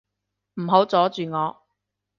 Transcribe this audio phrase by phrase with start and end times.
[0.55, 1.61] 唔好阻住我